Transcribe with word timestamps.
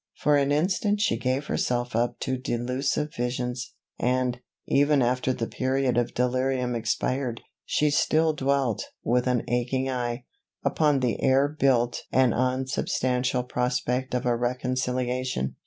For 0.15 0.35
an 0.35 0.51
instant 0.51 0.99
she 0.99 1.15
gave 1.15 1.45
herself 1.45 1.95
up 1.95 2.17
to 2.21 2.35
delusive 2.35 3.13
visions; 3.13 3.75
and, 3.99 4.39
even 4.67 4.99
after 5.03 5.31
the 5.31 5.45
period 5.45 5.95
of 5.95 6.15
delirium 6.15 6.73
expired, 6.73 7.41
she 7.65 7.91
still 7.91 8.33
dwelt, 8.33 8.83
with 9.03 9.27
an 9.27 9.43
aching 9.47 9.91
eye, 9.91 10.25
upon 10.63 11.01
the 11.01 11.21
air 11.21 11.47
built 11.47 12.01
and 12.11 12.33
unsubstantial 12.35 13.43
prospect 13.43 14.15
of 14.15 14.25
a 14.25 14.35
reconciliation. 14.35 15.55